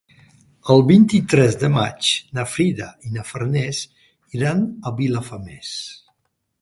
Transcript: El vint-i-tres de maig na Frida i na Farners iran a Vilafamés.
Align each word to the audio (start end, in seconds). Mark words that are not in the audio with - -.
El 0.75 0.79
vint-i-tres 0.91 1.57
de 1.63 1.69
maig 1.75 2.09
na 2.37 2.45
Frida 2.53 2.87
i 3.09 3.13
na 3.19 3.25
Farners 3.33 3.83
iran 4.39 4.65
a 4.65 4.95
Vilafamés. 5.03 5.75